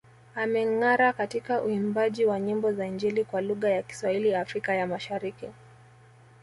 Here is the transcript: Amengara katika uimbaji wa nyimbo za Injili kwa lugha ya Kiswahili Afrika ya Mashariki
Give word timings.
Amengara 0.35 1.13
katika 1.13 1.61
uimbaji 1.61 2.25
wa 2.25 2.39
nyimbo 2.39 2.73
za 2.73 2.87
Injili 2.87 3.23
kwa 3.25 3.41
lugha 3.41 3.69
ya 3.69 3.83
Kiswahili 3.83 4.35
Afrika 4.35 4.73
ya 4.75 4.87
Mashariki 4.87 5.47